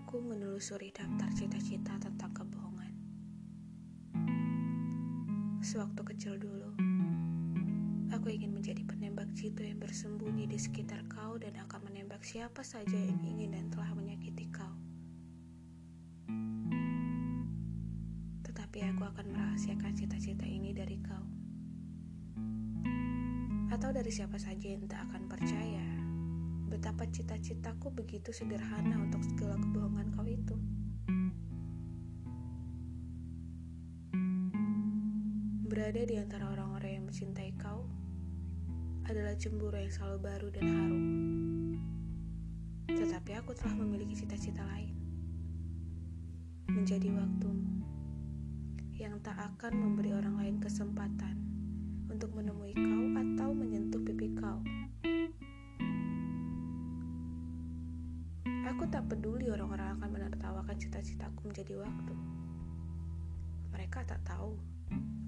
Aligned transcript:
menelusuri 0.00 0.88
daftar 0.88 1.28
cita-cita 1.36 2.00
tentang 2.00 2.32
kebohongan. 2.32 2.96
Sewaktu 5.60 6.00
kecil 6.08 6.40
dulu, 6.40 6.72
aku 8.08 8.32
ingin 8.32 8.56
menjadi 8.56 8.88
penembak 8.88 9.28
jitu 9.36 9.60
yang 9.60 9.76
bersembunyi 9.76 10.48
di 10.48 10.56
sekitar 10.56 11.04
kau 11.12 11.36
dan 11.36 11.60
akan 11.68 11.92
menembak 11.92 12.24
siapa 12.24 12.64
saja 12.64 12.96
yang 12.96 13.20
ingin 13.20 13.52
dan 13.52 13.68
telah 13.68 13.92
menyakiti 13.92 14.48
kau. 14.48 14.72
Tetapi 18.48 18.78
aku 18.96 19.02
akan 19.12 19.26
merahasiakan 19.28 19.92
cita-cita 19.92 20.48
ini 20.48 20.72
dari 20.72 20.96
kau. 21.04 21.26
Atau 23.68 23.92
dari 23.92 24.08
siapa 24.08 24.40
saja 24.40 24.72
yang 24.72 24.88
tak 24.88 25.04
akan 25.12 25.28
percaya 25.28 26.01
betapa 26.72 27.04
cita-citaku 27.04 27.92
begitu 27.92 28.32
sederhana 28.32 28.96
untuk 28.96 29.20
segala 29.28 29.60
kebohongan 29.60 30.08
kau 30.16 30.24
itu. 30.24 30.56
Berada 35.68 36.00
di 36.08 36.16
antara 36.16 36.48
orang-orang 36.48 36.96
yang 36.96 37.04
mencintai 37.04 37.52
kau 37.60 37.84
adalah 39.04 39.36
cemburu 39.36 39.76
yang 39.76 39.92
selalu 39.92 40.18
baru 40.24 40.48
dan 40.48 40.64
harum. 40.64 41.04
Tetapi 42.88 43.30
aku 43.36 43.52
telah 43.52 43.76
memiliki 43.76 44.24
cita-cita 44.24 44.64
lain. 44.64 44.96
Menjadi 46.72 47.12
waktumu 47.12 47.84
yang 48.96 49.20
tak 49.20 49.36
akan 49.36 49.76
memberi 49.76 50.16
orang 50.16 50.40
lain 50.40 50.56
kesempatan 50.56 51.36
untuk 52.08 52.32
menemui 52.32 52.72
kau 52.72 53.04
atau 53.12 53.52
menyentuh 53.52 54.00
pipi 54.00 54.32
kau. 54.40 54.64
Aku 58.72 58.88
tak 58.88 59.04
peduli 59.04 59.52
orang-orang 59.52 60.00
akan 60.00 60.08
menertawakan 60.16 60.72
cita-citaku 60.80 61.52
menjadi 61.52 61.76
waktu. 61.84 62.16
Mereka 63.68 64.00
tak 64.08 64.24
tahu 64.24 64.56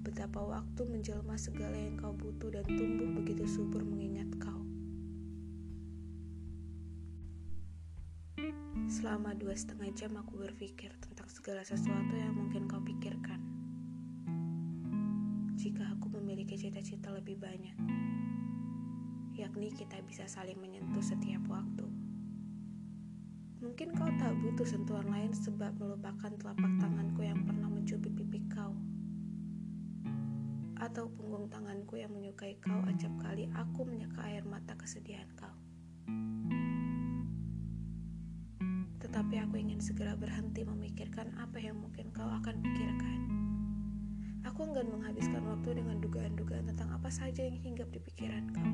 betapa 0.01 0.41
waktu 0.41 0.81
menjelma 0.89 1.37
segala 1.37 1.77
yang 1.77 1.93
kau 1.93 2.09
butuh 2.09 2.49
dan 2.49 2.65
tumbuh 2.65 3.05
begitu 3.21 3.45
subur 3.45 3.85
mengingat 3.85 4.33
kau. 4.41 4.65
Selama 8.89 9.37
dua 9.37 9.53
setengah 9.53 9.93
jam 9.93 10.17
aku 10.17 10.41
berpikir 10.41 10.89
tentang 10.97 11.29
segala 11.29 11.61
sesuatu 11.61 12.17
yang 12.17 12.33
mungkin 12.33 12.65
kau 12.65 12.81
pikirkan. 12.81 13.45
Jika 15.53 15.85
aku 15.93 16.09
memiliki 16.17 16.57
cita-cita 16.57 17.13
lebih 17.13 17.37
banyak, 17.37 17.77
yakni 19.37 19.69
kita 19.69 20.01
bisa 20.01 20.25
saling 20.25 20.57
menyentuh 20.57 21.05
setiap 21.05 21.45
waktu. 21.45 22.04
Mungkin 23.65 23.97
kau 23.97 24.05
tak 24.21 24.37
butuh 24.45 24.61
sentuhan 24.61 25.09
lain 25.09 25.33
sebab 25.33 25.73
melupakan 25.81 26.29
telapak 26.37 26.69
tanganku 26.77 27.25
yang 27.25 27.41
pernah 27.49 27.65
mencubit 27.65 28.13
pipi 28.13 28.45
kau. 28.45 28.77
Atau 30.77 31.09
punggung 31.09 31.49
tanganku 31.49 31.97
yang 31.97 32.13
menyukai 32.13 32.61
kau 32.61 32.77
acap 32.85 33.09
kali 33.17 33.49
aku 33.57 33.81
menyeka 33.89 34.21
air 34.21 34.45
mata 34.45 34.77
kesedihan 34.77 35.25
kau. 35.33 35.49
Tetapi 39.01 39.35
aku 39.41 39.57
ingin 39.57 39.81
segera 39.81 40.13
berhenti 40.13 40.61
memikirkan 40.61 41.33
apa 41.41 41.57
yang 41.57 41.81
mungkin 41.81 42.13
kau 42.13 42.29
akan 42.29 42.61
pikirkan. 42.61 43.19
Aku 44.45 44.69
enggan 44.69 44.93
menghabiskan 44.93 45.41
waktu 45.41 45.81
dengan 45.81 45.97
dugaan-dugaan 46.05 46.69
tentang 46.69 46.93
apa 46.93 47.09
saja 47.09 47.41
yang 47.41 47.57
hinggap 47.57 47.89
di 47.89 47.97
pikiran 47.97 48.45
kau. 48.53 48.71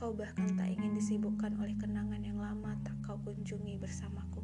Kau 0.00 0.16
bahkan 0.16 0.48
tak 0.56 0.72
ingin 0.72 0.96
disibukkan 0.96 1.60
oleh 1.60 1.76
kenangan 1.76 2.24
yang 2.24 2.40
lama 2.40 2.72
tak 2.80 2.96
kau 3.04 3.20
kunjungi 3.20 3.76
bersamaku. 3.76 4.40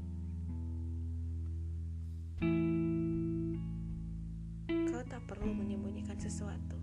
Kau 4.68 5.00
tak 5.08 5.24
perlu 5.24 5.56
menyembunyikan 5.56 6.20
sesuatu, 6.20 6.76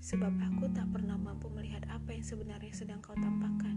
sebab 0.00 0.32
aku 0.32 0.72
tak 0.72 0.88
pernah 0.88 1.20
mampu 1.20 1.52
melihat 1.52 1.84
apa 1.92 2.08
yang 2.08 2.24
sebenarnya 2.24 2.72
sedang 2.72 3.04
kau 3.04 3.12
tampakkan. 3.12 3.76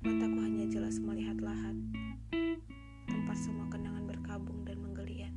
Mataku 0.00 0.40
hanya 0.40 0.64
jelas 0.72 0.96
melihat 1.04 1.36
lahat, 1.44 1.76
tempat 3.12 3.36
semua 3.36 3.68
kenangan 3.68 4.08
berkabung 4.08 4.64
dan 4.64 4.80
menggeliat. 4.80 5.36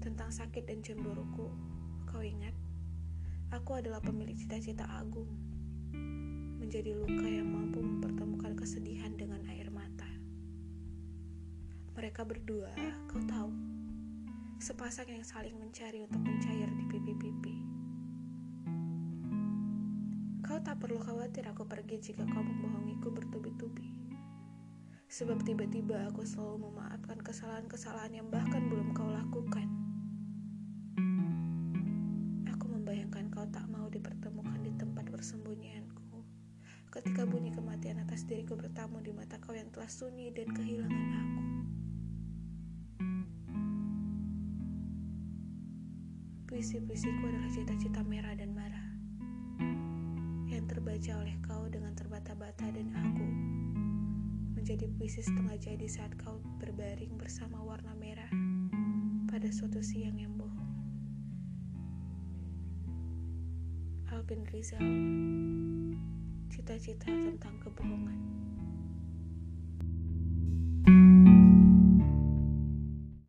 Tentang 0.00 0.32
sakit 0.32 0.64
dan 0.64 0.80
cemburuku, 0.80 1.52
kau 2.08 2.24
ingat? 2.24 2.56
Aku 3.48 3.80
adalah 3.80 4.04
pemilik 4.04 4.36
cita-cita 4.36 4.84
agung, 5.00 5.24
menjadi 6.60 6.92
luka 6.92 7.24
yang 7.24 7.48
mampu 7.48 7.80
mempertemukan 7.80 8.52
kesedihan 8.52 9.16
dengan 9.16 9.40
air 9.48 9.72
mata. 9.72 10.04
Mereka 11.96 12.28
berdua, 12.28 12.68
kau 13.08 13.24
tahu, 13.24 13.48
sepasang 14.60 15.08
yang 15.08 15.24
saling 15.24 15.56
mencari 15.56 16.04
untuk 16.04 16.20
mencair 16.20 16.68
di 16.76 16.84
pipi-pipi. 16.92 17.56
Kau 20.44 20.60
tak 20.60 20.76
perlu 20.84 21.00
khawatir 21.00 21.48
aku 21.48 21.64
pergi 21.64 22.12
jika 22.12 22.28
kau 22.28 22.44
membohongiku 22.44 23.08
bertubi-tubi. 23.16 23.88
Sebab 25.08 25.40
tiba-tiba 25.48 26.12
aku 26.12 26.20
selalu 26.20 26.68
memaafkan 26.68 27.16
kesalahan-kesalahan 27.24 28.12
yang 28.12 28.28
bahkan 28.28 28.68
belum 28.68 28.92
kau 28.92 29.08
lakukan. 29.08 29.77
Ketika 36.88 37.28
bunyi 37.28 37.52
kematian 37.52 38.00
atas 38.00 38.24
diriku 38.24 38.56
bertamu 38.56 39.04
di 39.04 39.12
mata 39.12 39.36
kau 39.36 39.52
yang 39.52 39.68
telah 39.68 39.88
sunyi 39.88 40.32
dan 40.32 40.48
kehilangan 40.56 41.08
aku. 41.20 41.42
Puisi-puisiku 46.48 47.22
adalah 47.28 47.50
cita-cita 47.52 48.00
merah 48.08 48.32
dan 48.32 48.56
marah 48.56 48.88
yang 50.48 50.64
terbaca 50.64 51.12
oleh 51.20 51.36
kau 51.44 51.68
dengan 51.68 51.92
terbata-bata 51.92 52.66
dan 52.72 52.88
aku 52.96 53.28
menjadi 54.56 54.88
puisi 54.96 55.20
setengah 55.20 55.60
jadi 55.60 55.86
saat 55.86 56.16
kau 56.16 56.40
berbaring 56.56 57.20
bersama 57.20 57.60
warna 57.60 57.92
merah 58.00 58.32
pada 59.28 59.52
suatu 59.52 59.84
siang 59.84 60.16
yang 60.16 60.32
bohong. 60.40 60.72
Alvin 64.08 64.48
Rizal 64.48 65.77
Cita-cita 66.68 67.08
tentang 67.08 67.56
kebohongan 67.64 68.37